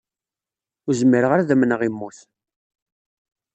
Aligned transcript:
Ur 0.87 0.93
zmireɣ 1.01 1.31
ara 1.31 1.41
ad 1.43 1.53
amneɣ 1.55 1.81
immut! 1.87 2.19